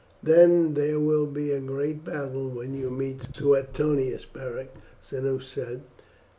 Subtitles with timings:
[0.23, 5.83] "Then there will be a great battle when you meet Suetonius, Beric," Cneius said.